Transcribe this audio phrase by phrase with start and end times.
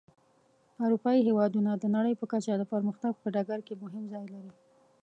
[0.83, 4.53] اروپایي هېوادونه د نړۍ په کچه د پرمختګ په ډګر کې مهم ځای لري.